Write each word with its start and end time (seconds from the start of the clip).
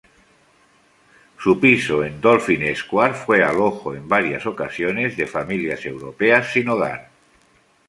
Su 1.37 1.59
piso 1.59 2.03
en 2.03 2.19
Dolphin 2.19 2.75
Square 2.75 3.13
fue 3.13 3.43
alojó 3.43 3.93
en 3.93 4.07
varias 4.09 4.47
ocasiones 4.47 5.13
familias 5.29 5.85
europeas 5.85 6.51
sin 6.51 6.69
hogar. 6.69 7.11